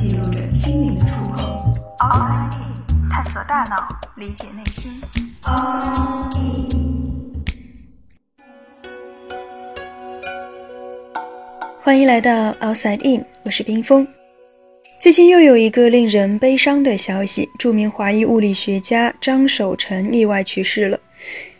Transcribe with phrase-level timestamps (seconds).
[0.00, 1.74] 记录着心灵的触碰。
[1.98, 4.92] Outside In，探索大脑，理解内心。
[5.42, 7.44] Outside In。
[11.82, 14.06] 欢迎来到 Outside In，我是冰峰。
[15.00, 21.00] 最近又有一个令人悲伤的消息：著名华裔物理学家张守成意外去世了。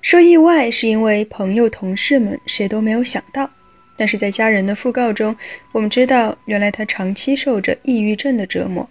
[0.01, 3.51] 说意外是因为朋友、同事们谁都没有想到。
[3.99, 5.37] 但是在家人的讣告中，
[5.73, 8.89] 我们知道，原来他长期受着抑郁症的折磨。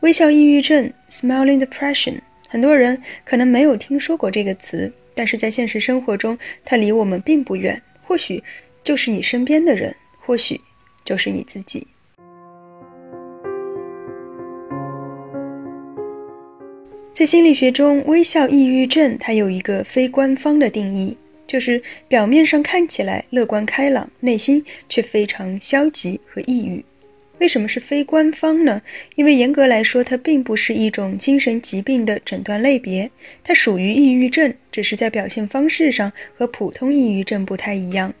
[0.00, 7.82] 微笑抑郁症 （Smiling Depression），很多人可能没有听说过这个词，但是在现实生活中，它离我们并不远。
[8.02, 8.42] 或许
[8.84, 10.60] 就是你身边的人，或许
[11.04, 11.86] 就是你自己。
[17.12, 21.18] 在心理学中，微笑抑郁症它有一个非官方的定义。
[21.50, 26.84] 就是表面上看起来乐观开朗，内心却非常消极和抑郁。
[27.40, 28.82] 为什么是非官方呢？
[29.16, 33.10] 因为严格来说，它并不是一种精神疾病的诊断类别，
[33.42, 38.14] 它属于抑郁症，只是在表现方式上和普通抑郁症不太一样。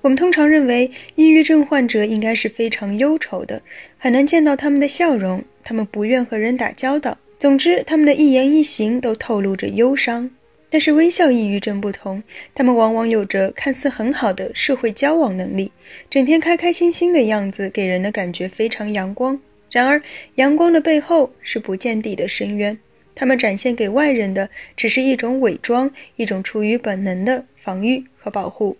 [0.00, 3.60] 我们通常认为，抑郁症患者应该是非常忧愁的，
[3.98, 10.30] 很难见到他们的笑容，他们不愿和人打交道，总之，他们的一言一行都透露着忧伤。
[10.70, 12.22] 但是微笑抑郁症不同，
[12.54, 15.72] 他们往往有着看似很好的社会交往能力，
[16.10, 19.40] 整天开开心心的样子给人的感觉非常阳光。
[19.70, 20.02] 然而，
[20.36, 22.78] 阳光的背后是不见底的深渊。
[23.14, 28.76] 他们展现给外人的只是一种伪装，一种出于本能的防御和保护。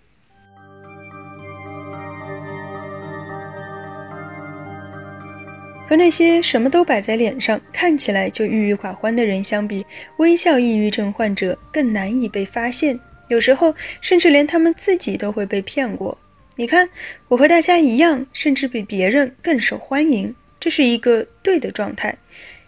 [5.88, 9.86] 和那些什么都摆在脸上，看起来就郁郁寡欢的人相比，
[10.18, 13.00] 微笑抑郁症患者更难以被发现。
[13.28, 16.18] 有时候，甚至连他们自己都会被骗过。
[16.56, 16.90] 你看，
[17.28, 22.18] 我和大家一样，甚至比别人更受欢迎，这是一个对的状态。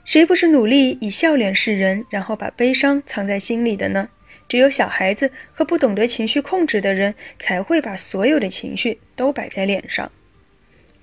[0.03, 4.09] 谁不是努力以笑脸示人，然后把悲伤藏在心里的呢？
[4.49, 10.11] 只有小孩子和不懂得情绪控制的人，才会把所有的情绪都摆在脸上。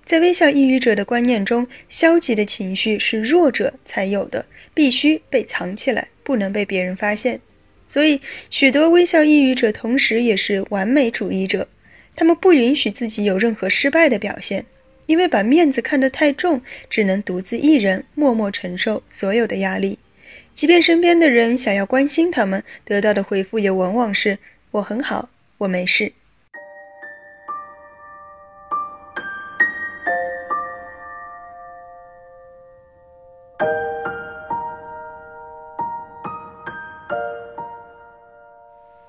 [0.08, 7.42] 在微笑抑郁者的观念中，消极的情绪是弱者才有的，必须被藏起来，不能被别人发现。
[7.86, 11.68] 所以，许多微笑抑郁者同时也是完美主义者，
[12.16, 14.66] 他们不允许自己有任何失败的表现，
[15.08, 20.00] 因为把面子看得太重，只能独自一人默默承受所有的压力。
[20.54, 24.40] 即便身边的人想要关心他们，得到的回复也往往是
[24.72, 26.14] “我很好，我没事”。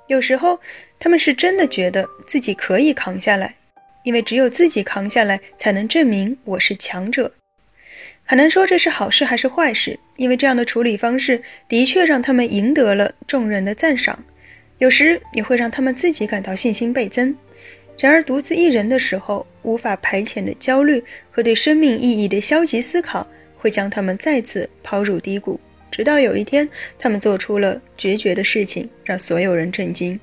[0.09, 0.59] 有时候，
[0.99, 3.55] 他们是真的觉得自己可以扛下来，
[4.03, 7.33] 因为只有自己扛下来，才能证明我是强者。
[8.25, 14.25] 很难说这是好事还是坏事，因为这样的处理方式的确让他们赢得了众人的赞赏，
[14.79, 17.37] 有时也会让他们自己感到信心倍增。
[17.99, 23.27] 然而，独自一人的时候，无法排遣的焦虑和对生命意义的消极思考，
[23.59, 25.61] 会将他们再次抛入低谷。
[25.99, 30.21] 直到有一天，他们做出了决绝的事情，让所有人震惊。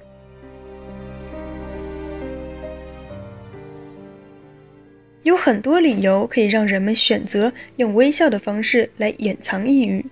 [5.23, 10.05] 有很多理由可以让人们选择用微笑的方式来掩藏抑郁。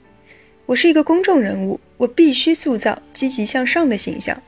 [0.66, 4.44] 我是一个公众人物，我必须塑造积极向上的形象，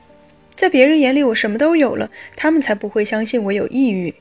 [0.54, 4.14] 在别人眼里我什么都有了，他们才不会相信我有抑郁。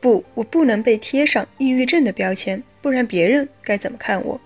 [0.00, 4.40] 不，我不能被贴上抑郁症的标签，不然别人该怎么看我？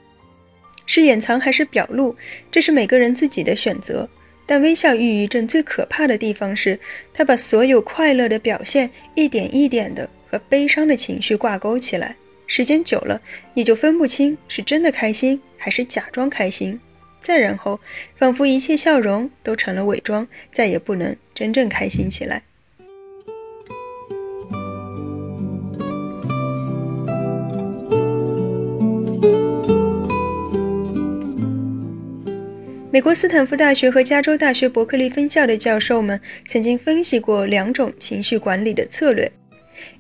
[0.93, 2.17] 是掩藏还是表露，
[2.51, 4.09] 这是每个人自己的选择。
[4.45, 6.81] 但微笑抑郁症最可怕的地方是，
[7.15, 12.17] 它把所有快乐的表现一点一点的和悲伤的情绪挂钩起来。
[12.49, 13.23] 时间久了，
[13.55, 16.81] 你就分不清是真的开心还是假装开心。
[17.21, 17.79] 再然后，
[18.17, 22.43] 仿佛一切笑容都成了伪装，再也不能真正开心起来。
[33.01, 39.33] 美国斯坦福大学和加州大学伯克利分校的教授们曾经分析过两种情绪管理的策略，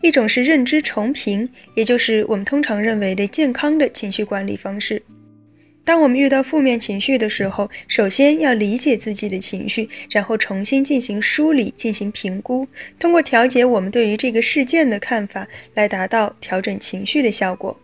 [0.02, 5.02] 一种是认知重评，也就是我们通常认为的健康的情绪管理方式。
[5.82, 12.69] 当我们遇到负面情绪的时候，首先要理解自己的情绪，然后重新进行梳理、进行评估，
[12.99, 17.75] 通过调节我们对于这个事件的看法，来达到调整情绪的效果。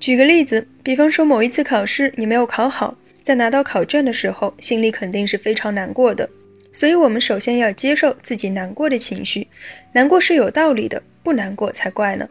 [0.00, 2.96] 举个例子，比方说某一次考试你没有考好。
[3.28, 6.26] 在拿到考卷的时候，心里肯定是非常难过的，
[6.72, 9.46] 所以，我们首先要接受自己难过的情绪，
[9.92, 12.26] 难过是有道理的，不难过才怪呢。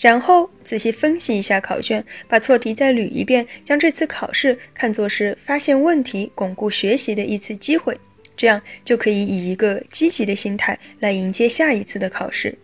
[0.00, 7.96] 然后仔细分析一下考卷，把错题再捋一遍，将这次考试看作是发现问题、巩固学习的一次机会，
[8.36, 12.58] 这样就可以以一个积极的心态来迎接下一次的考试。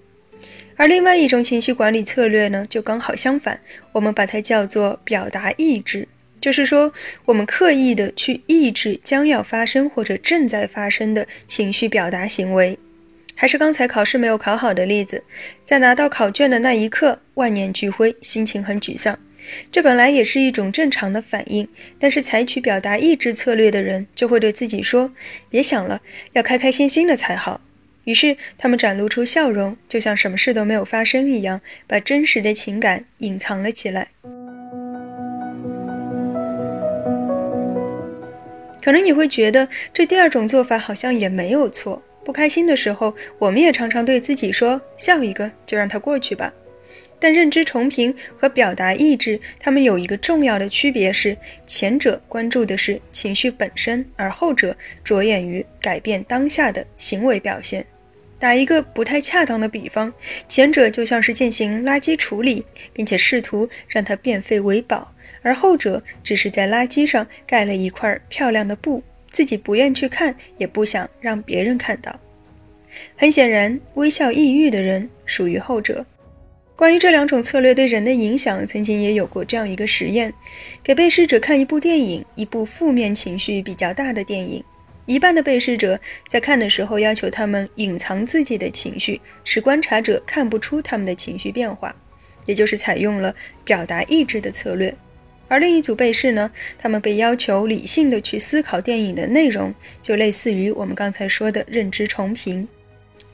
[0.74, 3.60] 而另外一种情绪管理策略呢，就刚好相反，
[3.92, 6.08] 我们把它叫做表达抑制，
[6.42, 6.92] 就是说
[7.24, 12.76] 我们刻意的去抑制将要发生或者正在发生的情绪表达行为。
[13.34, 15.22] 还是刚才考试没有考好的例子，
[15.64, 19.18] 在拿到考卷的那一刻，万念俱灰，心情很沮丧。
[19.70, 21.66] 这本来也是一种正常的反应，
[21.98, 25.12] 但是采取表达抑制策略的人就会对自己说
[25.48, 26.00] ：“别想了，
[26.32, 27.60] 要开开心心的才好。”
[28.04, 34.08] 于是他们展露出笑容，就像什么事都没有发生一样，把真实的情感隐藏了起来。
[38.82, 42.02] 可能你会觉得这第二种做法好像也没有错。
[42.24, 46.52] 不开心的时候，我们也常常对自己说：“笑一个，就让它过去吧。”
[47.18, 57.86] 但认知重评和表达意志，它们有一个重要的区别是：前者关注的是情绪本身，而后者着眼于改变当下的行为表现。
[58.40, 60.12] 打一个不太恰当的比方，
[60.48, 65.11] 前者就像是进行垃圾处理，并且试图让它变废为宝，
[65.42, 69.02] 而后者只是在垃圾上盖了一块漂亮的布。
[69.30, 72.20] 自己不愿去看，也不想让别人看到。
[73.16, 76.04] 很显然，微笑抑郁的人属于后者。
[76.76, 80.34] 关于这两种策略对人的影响，曾经也有过这样一个实验：
[80.82, 84.62] 给被试者看一部电影，一部负面情绪比较大的电影。
[85.06, 85.98] 一半的被试者
[86.28, 91.94] 在看的时候要求他们隐藏自己的情绪，使观察者看不出他们的情绪变化，
[92.44, 93.34] 也就是采用了
[93.64, 94.94] 表达意志的策略。
[95.52, 102.66] 而另一组被试呢，他们被要求理性的去思考电影的内容，就类似于我们刚才说的认知重评。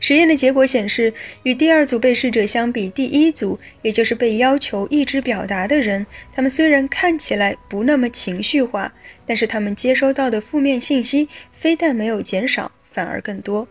[0.01, 8.93] 实验的结果显示，与第二组被试者相比，第一组，也就是被要求意志表达的人，他们虽然看起来不那么情绪化，
[9.25, 13.69] 但是他们接收到的负面信息非但没有减少，反而更多。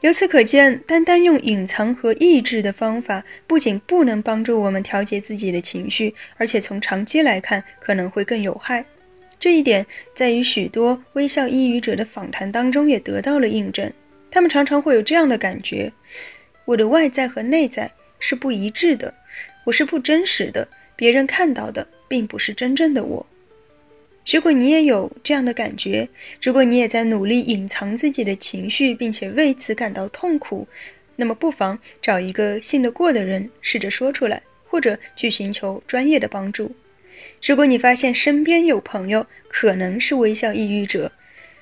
[0.00, 8.84] 由此可见，单单用隐藏和抑制的方法，不仅不能帮助我们调节自己的情绪，而且从长期来看可能会更有害。
[9.40, 9.84] 这一点
[10.14, 13.92] 在于许多微笑抑郁者的访谈当中也得到了印证。
[14.30, 15.92] 他们常常会有这样的感觉：
[16.64, 17.90] 我的外在和内在
[18.20, 19.12] 是不一致的，
[19.64, 23.26] 我是不真实的，别人看到的并不是真正的我。
[24.30, 26.06] 如果你也有这样的感觉，
[26.42, 30.68] 如果你也在努力隐藏自己的情绪，并且为此感到痛苦，
[31.16, 36.76] 那么不妨找一个信得过的人，试着说出来，或者去寻求专业的帮助。
[37.42, 41.10] 如果你发现身边有朋友可能是微笑抑郁者，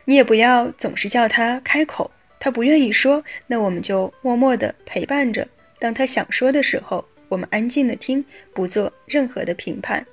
[0.04, 2.10] 你也不要总是叫他开口，
[2.40, 5.46] 他不愿意说，那我们就默默地陪伴着。
[5.78, 10.04] 当他想说的时候，我们安静的听，不做任何的评判。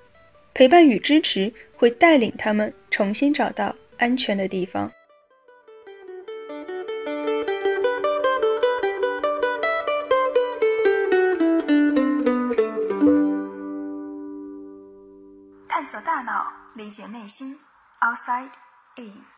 [0.53, 1.51] 陪伴与支持
[1.83, 4.89] 会带领他们重新找到安全的地方。
[15.68, 17.59] 探索大脑，理解内心。
[18.00, 18.51] Outside
[18.95, 19.32] in。